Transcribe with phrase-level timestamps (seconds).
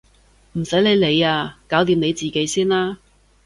[0.53, 1.59] 唔使你理啊！
[1.67, 2.97] 搞掂你自己先啦！